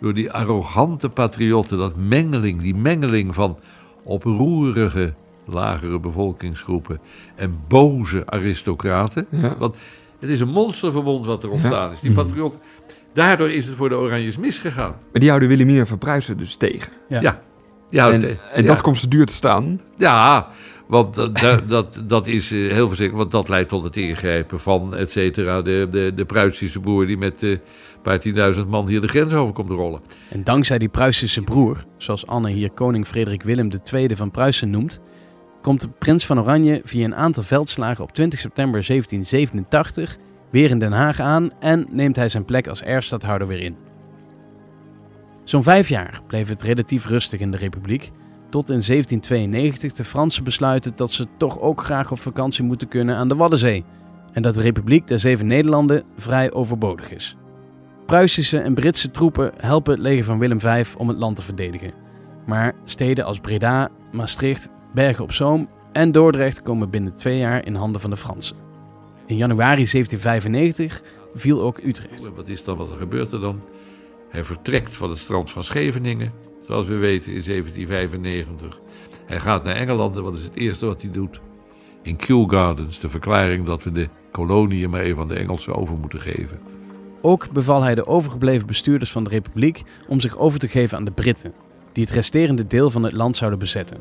door 0.00 0.14
die 0.14 0.30
arrogante 0.30 1.08
patriotten. 1.08 1.78
Dat 1.78 1.96
mengeling, 1.96 2.60
die 2.60 2.74
mengeling 2.74 3.34
van 3.34 3.58
oproerige 4.02 5.14
lagere 5.46 5.98
bevolkingsgroepen 5.98 7.00
en 7.34 7.58
boze 7.68 8.26
aristocraten. 8.26 9.26
Ja. 9.30 9.54
Want 9.58 9.76
het 10.18 10.30
is 10.30 10.40
een 10.40 10.48
monsterverbond 10.48 11.26
wat 11.26 11.42
er 11.42 11.50
ontstaan 11.50 11.90
is. 11.90 12.00
Die 12.00 12.12
patriotten. 12.12 12.60
Daardoor 13.12 13.50
is 13.50 13.66
het 13.66 13.74
voor 13.76 13.88
de 13.88 13.94
Oranjes 13.96 14.38
misgegaan. 14.38 14.90
Maar 14.90 15.20
die 15.20 15.28
houden 15.28 15.48
Wilhelmina 15.48 15.86
van 15.86 15.98
Pruisen 15.98 16.36
dus 16.36 16.54
tegen. 16.56 16.92
Ja. 17.08 17.20
Ja. 17.20 17.42
Ja, 17.90 18.10
en 18.10 18.22
het- 18.22 18.40
en 18.52 18.62
ja. 18.62 18.68
dat 18.68 18.80
komt 18.80 18.98
ze 18.98 19.08
duur 19.08 19.26
te 19.26 19.32
staan. 19.32 19.80
Ja, 19.96 20.48
want 20.86 21.14
dat, 21.14 21.38
dat, 21.38 21.68
dat, 21.76 22.02
dat 22.06 22.26
is 22.26 22.52
eh, 22.52 22.58
heel 22.70 22.88
verzekerd. 22.88 23.16
Want 23.16 23.30
dat 23.30 23.48
leidt 23.48 23.68
tot 23.68 23.84
het 23.84 23.96
ingrijpen 23.96 24.60
van, 24.60 24.96
et 24.96 25.10
cetera, 25.10 25.62
de, 25.62 25.88
de, 25.90 26.12
de 26.14 26.24
Pruisische 26.24 26.80
boer 26.80 27.06
die 27.06 27.18
met 27.18 27.42
eh, 27.42 27.50
een 27.50 27.60
paar 28.02 28.20
tienduizend 28.20 28.68
man 28.68 28.88
hier 28.88 29.00
de 29.00 29.08
grens 29.08 29.32
over 29.32 29.52
komt 29.54 29.70
rollen. 29.70 30.00
En 30.28 30.44
dankzij 30.44 30.78
die 30.78 30.88
Pruisische 30.88 31.42
broer, 31.42 31.84
zoals 31.96 32.26
Anne 32.26 32.50
hier 32.50 32.70
koning 32.70 33.06
Frederik 33.06 33.42
Willem 33.42 33.68
II 33.92 34.16
van 34.16 34.30
Pruisen 34.30 34.70
noemt, 34.70 35.00
komt 35.62 35.80
de 35.80 35.88
prins 35.98 36.26
van 36.26 36.40
Oranje 36.40 36.80
via 36.84 37.04
een 37.04 37.16
aantal 37.16 37.42
veldslagen 37.42 38.04
op 38.04 38.12
20 38.12 38.38
september 38.38 38.86
1787 38.86 40.16
weer 40.50 40.70
in 40.70 40.78
Den 40.78 40.92
Haag 40.92 41.20
aan 41.20 41.50
en 41.58 41.86
neemt 41.90 42.16
hij 42.16 42.28
zijn 42.28 42.44
plek 42.44 42.68
als 42.68 42.82
erfstadhouder 42.82 43.46
weer 43.46 43.60
in. 43.60 43.76
Zo'n 45.44 45.62
vijf 45.62 45.88
jaar 45.88 46.20
bleef 46.26 46.48
het 46.48 46.62
relatief 46.62 47.06
rustig 47.06 47.40
in 47.40 47.50
de 47.50 47.56
Republiek, 47.56 48.10
tot 48.48 48.70
in 48.70 48.82
1792 48.86 49.92
de 49.92 50.04
Fransen 50.04 50.44
besluiten 50.44 50.92
dat 50.96 51.10
ze 51.10 51.26
toch 51.36 51.60
ook 51.60 51.84
graag 51.84 52.12
op 52.12 52.20
vakantie 52.20 52.64
moeten 52.64 52.88
kunnen 52.88 53.16
aan 53.16 53.28
de 53.28 53.36
Waddenzee 53.36 53.84
en 54.32 54.42
dat 54.42 54.54
de 54.54 54.60
Republiek 54.60 55.06
der 55.06 55.20
Zeven 55.20 55.46
Nederlanden 55.46 56.04
vrij 56.16 56.52
overbodig 56.52 57.10
is. 57.10 57.36
Pruisische 58.06 58.58
en 58.58 58.74
Britse 58.74 59.10
troepen 59.10 59.52
helpen 59.56 59.92
het 59.92 60.02
leger 60.02 60.24
van 60.24 60.38
Willem 60.38 60.60
V 60.60 60.86
om 60.96 61.08
het 61.08 61.18
land 61.18 61.36
te 61.36 61.42
verdedigen. 61.42 61.92
Maar 62.46 62.72
steden 62.84 63.24
als 63.24 63.40
Breda, 63.40 63.88
Maastricht, 64.12 64.68
Bergen 64.94 65.24
op 65.24 65.32
Zoom 65.32 65.68
en 65.92 66.12
Dordrecht 66.12 66.62
komen 66.62 66.90
binnen 66.90 67.14
twee 67.14 67.38
jaar 67.38 67.66
in 67.66 67.74
handen 67.74 68.00
van 68.00 68.10
de 68.10 68.16
Fransen. 68.16 68.69
In 69.30 69.36
januari 69.36 69.86
1795 69.86 71.02
viel 71.34 71.62
ook 71.62 71.78
Utrecht. 71.78 72.30
Wat 72.34 72.48
is 72.48 72.64
dan, 72.64 72.76
wat 72.76 72.90
er 72.90 72.96
gebeurt 72.96 73.32
er 73.32 73.40
dan? 73.40 73.62
Hij 74.30 74.44
vertrekt 74.44 74.96
van 74.96 75.08
het 75.08 75.18
strand 75.18 75.50
van 75.50 75.64
Scheveningen, 75.64 76.32
zoals 76.66 76.86
we 76.86 76.94
weten, 76.94 77.32
in 77.32 77.42
1795. 77.44 78.80
Hij 79.26 79.40
gaat 79.40 79.64
naar 79.64 79.74
Engeland 79.74 80.16
en 80.16 80.22
wat 80.22 80.34
is 80.34 80.42
het 80.42 80.56
eerste 80.56 80.86
wat 80.86 81.02
hij 81.02 81.10
doet? 81.10 81.40
In 82.02 82.16
Kew 82.16 82.50
Gardens, 82.50 83.00
de 83.00 83.08
verklaring 83.08 83.66
dat 83.66 83.82
we 83.82 83.92
de 83.92 84.08
koloniën 84.32 84.90
maar 84.90 85.00
even 85.00 85.22
aan 85.22 85.28
de 85.28 85.34
Engelsen 85.34 85.74
over 85.74 85.96
moeten 85.96 86.20
geven. 86.20 86.60
Ook 87.20 87.50
beval 87.50 87.82
hij 87.82 87.94
de 87.94 88.06
overgebleven 88.06 88.66
bestuurders 88.66 89.10
van 89.12 89.24
de 89.24 89.30
Republiek 89.30 89.82
om 90.08 90.20
zich 90.20 90.38
over 90.38 90.58
te 90.58 90.68
geven 90.68 90.98
aan 90.98 91.04
de 91.04 91.12
Britten, 91.12 91.52
die 91.92 92.04
het 92.04 92.12
resterende 92.12 92.66
deel 92.66 92.90
van 92.90 93.02
het 93.02 93.12
land 93.12 93.36
zouden 93.36 93.58
bezetten. 93.58 93.98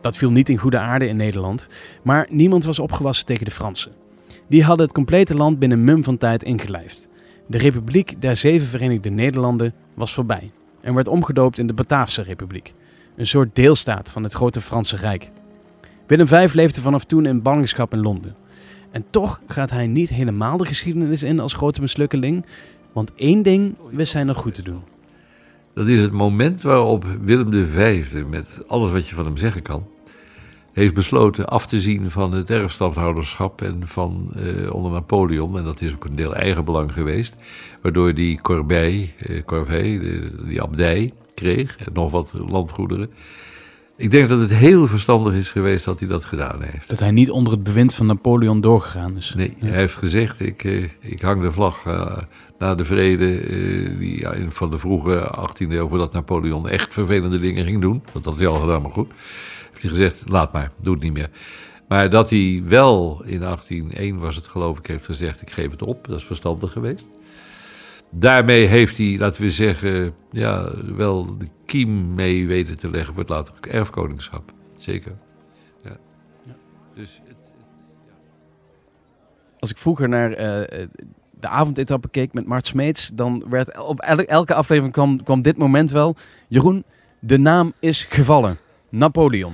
Dat 0.00 0.16
viel 0.16 0.30
niet 0.30 0.48
in 0.48 0.58
goede 0.58 0.78
aarde 0.78 1.08
in 1.08 1.16
Nederland, 1.16 1.68
maar 2.02 2.26
niemand 2.30 2.64
was 2.64 2.78
opgewassen 2.78 3.26
tegen 3.26 3.44
de 3.44 3.50
Fransen. 3.50 3.99
Die 4.50 4.64
hadden 4.64 4.86
het 4.86 4.94
complete 4.94 5.34
land 5.34 5.58
binnen 5.58 5.84
mum 5.84 6.04
van 6.04 6.18
tijd 6.18 6.42
ingelijfd. 6.42 7.08
De 7.46 7.58
Republiek 7.58 8.22
der 8.22 8.36
Zeven 8.36 8.68
Verenigde 8.68 9.10
Nederlanden 9.10 9.74
was 9.94 10.14
voorbij 10.14 10.50
en 10.80 10.94
werd 10.94 11.08
omgedoopt 11.08 11.58
in 11.58 11.66
de 11.66 11.72
Bataafse 11.72 12.22
Republiek, 12.22 12.74
een 13.16 13.26
soort 13.26 13.54
deelstaat 13.54 14.10
van 14.10 14.22
het 14.22 14.32
grote 14.32 14.60
Franse 14.60 14.96
Rijk. 14.96 15.30
Willem 16.06 16.26
V 16.26 16.52
leefde 16.54 16.80
vanaf 16.80 17.04
toen 17.04 17.26
in 17.26 17.42
ballingschap 17.42 17.92
in 17.92 18.00
Londen. 18.00 18.36
En 18.90 19.04
toch 19.10 19.40
gaat 19.46 19.70
hij 19.70 19.86
niet 19.86 20.08
helemaal 20.08 20.56
de 20.56 20.64
geschiedenis 20.64 21.22
in 21.22 21.40
als 21.40 21.52
grote 21.52 21.80
mislukkeling, 21.80 22.46
want 22.92 23.14
één 23.14 23.42
ding 23.42 23.74
wist 23.90 24.12
hij 24.12 24.24
nog 24.24 24.36
goed 24.36 24.54
te 24.54 24.62
doen. 24.62 24.80
Dat 25.74 25.88
is 25.88 26.00
het 26.00 26.12
moment 26.12 26.62
waarop 26.62 27.04
Willem 27.20 27.66
V, 27.66 28.12
met 28.28 28.58
alles 28.66 28.90
wat 28.90 29.08
je 29.08 29.14
van 29.14 29.24
hem 29.24 29.36
zeggen 29.36 29.62
kan, 29.62 29.86
heeft 30.72 30.94
besloten 30.94 31.46
af 31.48 31.66
te 31.66 31.80
zien 31.80 32.10
van 32.10 32.32
het 32.32 32.50
erfstandhouderschap 32.50 33.62
en 33.62 33.82
van 33.84 34.30
eh, 34.36 34.74
onder 34.74 34.92
Napoleon. 34.92 35.58
En 35.58 35.64
dat 35.64 35.80
is 35.80 35.94
ook 35.94 36.04
een 36.04 36.16
deel 36.16 36.34
eigenbelang 36.34 36.92
geweest. 36.92 37.34
Waardoor 37.82 38.14
die 38.14 38.40
Corbeil, 38.40 39.06
eh, 39.18 39.42
Corvée, 39.44 39.98
de- 40.00 40.30
die 40.46 40.62
abdij 40.62 41.12
kreeg 41.34 41.76
en 41.76 41.92
nog 41.92 42.10
wat 42.10 42.32
landgoederen. 42.48 43.10
Ik 43.96 44.10
denk 44.10 44.28
dat 44.28 44.40
het 44.40 44.50
heel 44.54 44.86
verstandig 44.86 45.34
is 45.34 45.50
geweest 45.50 45.84
dat 45.84 46.00
hij 46.00 46.08
dat 46.08 46.24
gedaan 46.24 46.62
heeft. 46.62 46.88
Dat 46.88 46.98
hij 46.98 47.10
niet 47.10 47.30
onder 47.30 47.52
het 47.52 47.62
bewind 47.62 47.94
van 47.94 48.06
Napoleon 48.06 48.60
doorgegaan 48.60 49.16
is. 49.16 49.32
Nee, 49.36 49.54
hij 49.58 49.70
heeft 49.78 49.94
gezegd, 49.94 50.40
ik, 50.40 50.64
eh, 50.64 50.84
ik 51.00 51.20
hang 51.20 51.42
de 51.42 51.50
vlag 51.52 51.86
eh, 51.86 52.16
na 52.58 52.74
de 52.74 52.84
vrede 52.84 53.40
eh, 53.40 53.98
die, 53.98 54.20
ja, 54.20 54.32
in- 54.32 54.50
van 54.52 54.70
de 54.70 54.78
vroege 54.78 55.34
18e 55.36 55.74
eeuw, 55.76 55.88
voordat 55.88 56.12
Napoleon 56.12 56.68
echt 56.68 56.92
vervelende 56.94 57.40
dingen 57.40 57.64
ging 57.64 57.80
doen. 57.80 58.02
Dat 58.12 58.24
had 58.24 58.36
hij 58.38 58.46
al 58.46 58.60
gedaan, 58.60 58.82
maar 58.82 58.90
goed. 58.90 59.10
Heeft 59.80 59.96
hij 59.96 60.06
gezegd, 60.06 60.28
laat 60.30 60.52
maar, 60.52 60.70
doe 60.80 60.94
het 60.94 61.02
niet 61.02 61.12
meer. 61.12 61.30
Maar 61.88 62.10
dat 62.10 62.30
hij 62.30 62.62
wel 62.66 63.22
in 63.26 63.40
1801 63.40 64.18
was 64.18 64.36
het 64.36 64.46
geloof 64.46 64.78
ik, 64.78 64.86
heeft 64.86 65.04
gezegd, 65.04 65.42
ik 65.42 65.50
geef 65.50 65.70
het 65.70 65.82
op. 65.82 66.06
Dat 66.06 66.16
is 66.16 66.24
verstandig 66.24 66.72
geweest. 66.72 67.04
Daarmee 68.10 68.66
heeft 68.66 68.96
hij, 68.96 69.16
laten 69.18 69.42
we 69.42 69.50
zeggen, 69.50 70.14
ja, 70.30 70.70
wel 70.96 71.38
de 71.38 71.46
kiem 71.66 72.14
mee 72.14 72.46
weten 72.46 72.76
te 72.76 72.90
leggen 72.90 73.12
voor 73.14 73.22
het 73.22 73.30
later 73.32 73.54
erfkoningschap. 73.60 74.52
Zeker. 74.74 75.16
Ja. 75.84 75.96
Dus 76.94 77.20
het, 77.24 77.36
Als 79.58 79.70
ik 79.70 79.76
vroeger 79.78 80.08
naar 80.08 80.32
eh, 80.32 80.86
de 81.30 81.48
avondetappe 81.48 82.08
keek 82.08 82.32
met 82.32 82.46
Mart 82.46 82.66
Smeets, 82.66 83.10
dan 83.14 83.44
werd 83.48 83.78
op 83.78 84.00
el- 84.00 84.16
elke 84.24 84.54
aflevering 84.54 84.92
kwam, 84.92 85.22
kwam 85.22 85.42
dit 85.42 85.56
moment 85.56 85.90
wel. 85.90 86.16
Jeroen, 86.48 86.84
de 87.18 87.38
naam 87.38 87.72
is 87.78 88.04
gevallen. 88.04 88.58
Napoleon. 88.88 89.52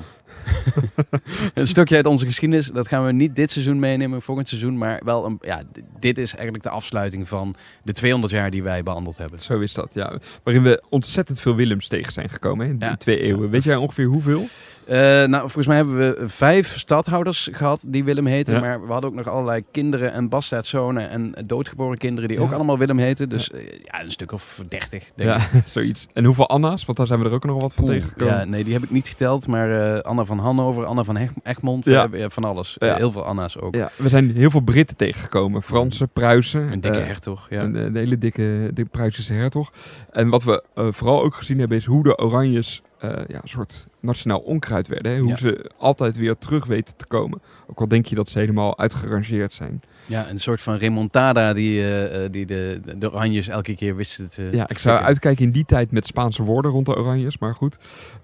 een 1.55 1.67
stukje 1.67 1.97
uit 1.97 2.07
onze 2.07 2.27
geschiedenis. 2.27 2.67
Dat 2.67 2.89
gaan 2.89 3.05
we 3.07 3.13
niet 3.13 3.37
dit 3.37 3.51
seizoen 3.51 3.79
meenemen, 3.79 4.23
volgend 4.23 4.49
seizoen. 4.49 4.79
Maar 4.79 5.01
wel, 5.05 5.27
een, 5.27 5.39
ja, 5.41 5.63
dit 6.01 6.19
is 6.19 6.33
eigenlijk 6.35 6.63
de 6.65 6.71
afsluiting 6.71 7.29
van 7.29 7.55
de 7.83 7.93
200 7.93 8.33
jaar 8.33 8.51
die 8.51 8.63
wij 8.63 8.83
behandeld 8.83 9.19
hebben. 9.19 9.39
Zo 9.41 9.61
is 9.61 9.75
dat, 9.75 9.91
ja. 9.95 10.19
Waarin 10.43 10.63
we 10.63 10.83
ontzettend 10.89 11.41
veel 11.41 11.55
Willems 11.55 11.89
tegen 11.89 12.13
zijn 12.13 12.29
gekomen 12.29 12.67
hè, 12.67 12.73
in 12.73 12.79
Ja. 12.81 12.89
die 12.89 12.97
twee 12.97 13.21
eeuwen. 13.21 13.51
Weet 13.51 13.65
jij 13.65 13.77
ongeveer 13.77 14.07
hoeveel? 14.07 14.47
Eh, 14.87 14.97
nou, 14.99 15.41
volgens 15.41 15.67
mij 15.67 15.77
hebben 15.77 15.97
we 15.99 16.29
vijf 16.29 16.79
stadhouders 16.79 17.49
gehad 17.53 17.85
die 17.89 18.05
Willem 18.05 18.27
heten. 18.27 18.55
Ja. 18.55 18.61
Maar 18.61 18.87
we 18.87 18.93
hadden 18.93 19.11
ook 19.11 19.17
nog 19.17 19.29
allerlei 19.29 19.63
kinderen 19.73 20.13
en 20.13 20.29
bastaardzonen 20.29 21.11
en 21.11 21.35
doodgeboren 21.47 21.99
kinderen 21.99 22.29
die 22.29 22.41
ook 22.41 22.53
allemaal 22.53 22.79
Willem 22.79 22.99
heten. 22.99 23.29
Dus 23.29 23.51
eh, 23.51 23.61
ja, 23.85 24.03
een 24.03 24.11
stuk 24.11 24.33
of 24.33 24.63
dertig, 24.69 25.05
denk 25.15 25.31
ik. 25.31 25.37
Ja, 25.53 25.61
zoiets. 25.65 26.07
En 26.13 26.25
hoeveel 26.25 26.49
Anna's? 26.49 26.85
Want 26.85 26.99
daar 26.99 27.07
zijn 27.07 27.19
we 27.21 27.25
er 27.27 27.33
ook 27.33 27.45
nog 27.45 27.61
wat 27.61 27.75
van 27.75 27.85
tegengekomen. 27.85 28.35
Ja, 28.35 28.45
nee, 28.45 28.65
die 28.65 28.73
heb 28.73 28.83
ik 28.83 28.91
niet 28.91 29.09
geteld. 29.09 29.47
Maar 29.47 29.95
eh, 29.95 30.01
Anna 30.01 30.25
van 30.25 30.36
Hannover, 30.39 30.85
Anna 30.85 31.05
van 31.05 31.17
Heg- 31.17 31.31
Egmond, 31.43 31.85
Ja. 31.85 32.09
ja, 32.13 32.29
van 32.31 32.45
alles. 32.45 32.77
Ja. 32.79 32.87
Eh, 32.89 32.97
heel 32.97 33.11
veel 33.13 33.25
Anna's 33.25 33.59
ook. 33.59 33.75
Ja, 33.75 33.91
we 33.97 34.09
zijn 34.09 34.31
heel 34.37 34.51
veel 34.51 34.61
Britten 34.61 34.97
tegengekomen. 34.97 35.63
Fransen, 35.63 36.09
Pruisen. 36.09 36.73
Een 36.73 36.81
dikke 36.81 36.99
eh, 36.99 37.07
hertog, 37.07 37.47
ja. 37.51 37.63
Een, 37.63 37.75
een 37.75 37.97
hele 37.97 38.19
dikke, 38.19 38.71
dikke 38.75 38.91
Pruisische 38.91 39.33
hertog. 39.33 39.73
En 40.13 40.29
wat 40.29 40.45
we 40.45 40.63
eh, 40.75 40.87
vooral 40.91 41.23
ook 41.23 41.35
gezien 41.35 41.59
hebben 41.59 41.77
is 41.79 41.85
hoe 41.85 42.03
de 42.03 42.19
Oranjes 42.19 42.83
eh, 42.99 43.11
ja, 43.27 43.43
een 43.43 43.49
soort 43.49 43.87
nationaal 44.01 44.39
onkruid 44.39 44.89
werden. 44.89 45.13
Hè? 45.13 45.19
Hoe 45.19 45.29
Ja. 45.29 45.37
ze 45.37 45.71
altijd 45.77 46.17
weer 46.17 46.39
terug 46.39 46.67
weten 46.67 46.97
te 46.97 47.07
komen. 47.07 47.41
Ook 47.67 47.81
al 47.81 47.89
denk 47.89 48.07
je 48.07 48.15
dat 48.15 48.29
ze 48.29 48.39
helemaal 48.39 48.79
uitgerangeerd 48.79 49.53
zijn. 49.53 49.81
Ja, 50.07 50.31
een 50.31 50.41
soort 50.41 50.61
van 50.61 50.77
remontada 50.77 51.53
die, 51.53 51.81
eh, 51.81 52.25
eh, 52.25 52.33
die 52.33 52.47
de, 52.47 52.81
de, 52.99 53.13
Oranjes 53.13 53.49
elke 53.49 53.75
keer 53.75 53.97
wisten 53.97 54.31
te 54.31 54.49
Ja, 54.53 54.65
te 54.65 54.75
ik 54.75 54.81
zou 54.81 54.99
uitkijken 55.01 55.45
in 55.45 55.51
die 55.51 55.65
tijd 55.65 55.91
met 55.91 56.07
Spaanse 56.07 56.43
woorden 56.43 56.71
rond 56.71 56.87
de 56.87 56.97
Oranjes. 56.97 57.39
Maar 57.39 57.55
goed, 57.55 57.79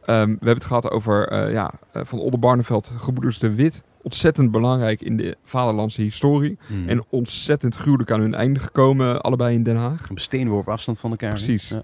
Ehm, 0.04 0.26
we 0.26 0.30
hebben 0.30 0.54
het 0.54 0.64
gehad 0.64 0.90
over 0.90 1.28
eh, 1.28 1.52
ja, 1.52 1.72
van 1.92 2.18
Oldenbarneveld, 2.18 2.92
gebroeders 2.96 3.38
de 3.38 3.54
Wit. 3.54 3.82
Ontzettend 4.02 4.50
belangrijk 4.50 5.02
in 5.02 5.16
de 5.16 5.36
vaderlandse 5.44 6.02
historie. 6.02 6.58
Hmm. 6.66 6.88
En 6.88 7.04
ontzettend 7.08 7.76
gruwelijk 7.76 8.10
aan 8.10 8.20
hun 8.20 8.34
einde 8.34 8.60
gekomen, 8.60 9.20
allebei 9.20 9.54
in 9.54 9.62
Den 9.62 9.76
Haag. 9.76 10.10
Op 10.10 10.18
steenworp 10.18 10.68
afstand 10.68 10.98
van 10.98 11.10
elkaar. 11.10 11.30
Precies. 11.30 11.68
Ja. 11.68 11.82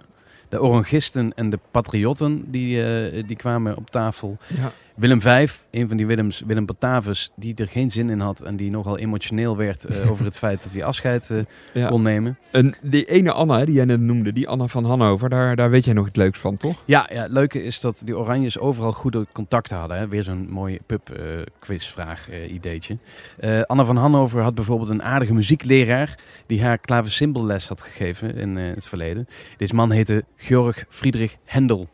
De 0.49 0.63
Orangisten 0.63 1.33
en 1.35 1.51
de 1.51 1.59
Patriotten 1.71 2.51
die, 2.51 2.83
eh, 2.83 3.27
die 3.27 3.37
kwamen 3.37 3.77
op 3.77 3.91
tafel. 3.91 4.37
Ja. 4.47 4.73
Willem 4.99 5.21
V, 5.21 5.49
een 5.71 5.89
van 5.89 5.97
die 5.97 6.07
Willems, 6.07 6.43
Willem 6.47 6.67
Batavus, 6.67 7.31
die 7.37 7.55
er 7.55 7.69
geen 7.69 7.91
zin 7.91 8.11
in 8.11 8.21
had 8.21 8.41
en 8.41 8.57
die 8.57 8.71
nogal 8.71 8.99
emotioneel 8.99 9.57
werd 9.57 9.85
eh, 9.85 10.11
over 10.11 10.25
het 10.25 10.39
feit 10.45 10.63
dat 10.63 10.73
hij 10.73 10.85
afscheid 10.85 11.31
eh, 11.31 11.39
Ja. 11.75 11.89
kon 11.89 12.03
nemen. 12.03 12.39
En 12.51 12.75
die 12.83 13.05
ene 13.05 13.33
Anna 13.33 13.65
die 13.65 13.75
jij 13.75 13.85
net 13.85 14.01
noemde, 14.01 14.33
die 14.33 14.49
Anna 14.49 14.67
van 14.67 14.85
Hannover, 14.85 15.29
daar, 15.29 15.57
daar 15.57 15.71
weet 15.71 15.85
jij 15.85 15.95
nog 15.95 16.07
iets 16.07 16.17
leuks 16.17 16.39
van, 16.39 16.57
toch? 16.57 16.83
Ja, 16.85 17.09
ja, 17.13 17.23
het 17.23 17.33
leuke 17.33 17.63
is 17.63 17.81
dat 17.81 18.03
die 18.05 18.17
Oranjes 18.19 18.59
overal 18.59 18.93
goede 18.93 19.27
contacten 19.33 19.77
hadden. 19.77 19.99
Hè? 19.99 20.09
Weer 20.09 20.23
zo'n 20.23 20.47
mooi 20.51 20.79
pub-quizvraag-ideetje. 20.87 22.99
Eh, 23.39 23.63
Anna 23.63 23.85
van 23.85 23.97
Hannover 23.97 24.43
had 24.43 24.55
bijvoorbeeld 24.55 24.91
een 24.91 25.03
aardige 25.03 25.35
muziekleraar 25.35 26.19
die 26.47 26.63
haar 26.63 26.79
klaversymbolles 26.79 27.69
had 27.69 27.83
gegeven 27.83 28.35
in 28.37 28.57
het 28.57 28.87
verleden. 28.89 29.29
Deze 29.57 29.75
man 29.75 29.91
heette 29.91 30.25
Georg 30.37 30.85
Friedrich 30.89 31.37
Händel. 31.45 31.89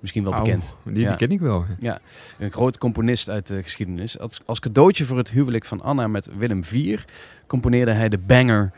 Misschien 0.00 0.24
wel 0.24 0.32
bekend. 0.34 0.74
Die, 0.84 0.98
Ja. 0.98 1.08
die 1.08 1.16
ken 1.16 1.30
ik 1.30 1.40
wel. 1.40 1.64
Ja, 1.78 1.98
een 2.38 2.50
grote 2.50 2.78
componist 2.78 3.30
uit 3.30 3.46
de 3.46 3.62
geschiedenis. 3.62 4.18
Als, 4.18 4.40
als 4.44 4.60
cadeautje 4.60 5.04
voor 5.04 5.16
het 5.16 5.30
huwelijk 5.30 5.64
van 5.64 5.80
Anna 5.82 6.06
met 6.06 6.28
Willem 6.36 6.62
IV 6.72 6.98
componeerde 7.46 7.92
hij 7.92 8.08
de 8.08 8.18
banger 8.18 8.72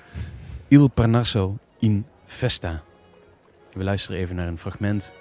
Il 0.68 0.88
Parnasso 0.88 1.56
in 1.78 2.04
Festa. 2.24 2.82
We 3.72 3.84
luisteren 3.84 4.20
even 4.20 4.36
naar 4.36 4.46
een 4.48 4.58
fragment. 4.58 5.12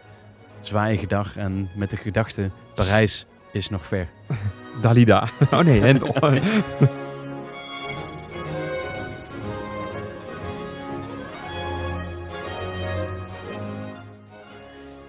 Zwaaien 0.61 0.97
gedag 0.99 1.37
en 1.37 1.69
met 1.75 1.89
de 1.89 1.97
gedachte 1.97 2.49
Parijs 2.75 3.25
is 3.51 3.69
nog 3.69 3.85
ver. 3.85 4.07
Dalida. 4.81 5.27
Oh 5.51 5.59
nee, 5.59 5.79
Hendel. 5.81 6.15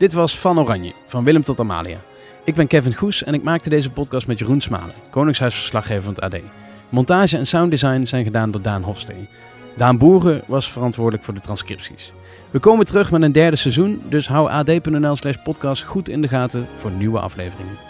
Dit 0.01 0.13
was 0.13 0.39
Van 0.39 0.59
Oranje, 0.59 0.93
van 1.07 1.25
Willem 1.25 1.43
tot 1.43 1.61
Amalia. 1.61 1.99
Ik 2.45 2.55
ben 2.55 2.67
Kevin 2.67 2.95
Goes 2.95 3.25
en 3.25 3.35
ik 3.35 3.43
maakte 3.43 3.69
deze 3.69 3.91
podcast 3.91 4.27
met 4.27 4.39
Jeroen 4.39 4.61
Smalen, 4.61 4.95
Koningshuisverslaggever 5.11 6.03
van 6.03 6.15
het 6.15 6.23
AD. 6.23 6.41
Montage 6.89 7.37
en 7.37 7.47
sounddesign 7.47 8.05
zijn 8.05 8.25
gedaan 8.25 8.51
door 8.51 8.63
Daan 8.63 8.83
Hofsteen. 8.83 9.29
Daan 9.77 9.99
Boeren 9.99 10.43
was 10.47 10.73
verantwoordelijk 10.73 11.25
voor 11.25 11.35
de 11.35 11.41
transcripties. 11.41 12.13
We 12.51 12.59
komen 12.59 12.87
terug 12.87 13.11
met 13.11 13.23
een 13.23 13.33
derde 13.33 13.57
seizoen, 13.57 14.03
dus 14.09 14.29
hou 14.29 14.51
ad.nl 14.51 15.17
slash 15.17 15.37
podcast 15.45 15.83
goed 15.83 16.09
in 16.09 16.23
de 16.23 16.29
gaten 16.29 16.67
voor 16.77 16.91
nieuwe 16.91 17.21
afleveringen. 17.21 17.90